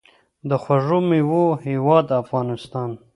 [0.49, 2.89] د خوږو میوو هیواد افغانستان.